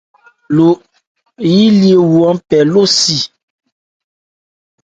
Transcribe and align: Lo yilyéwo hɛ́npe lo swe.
Lo 0.55 0.67
yilyéwo 1.53 2.05
hɛ́npe 2.23 2.57
lo 2.73 2.81
swe. 2.97 3.17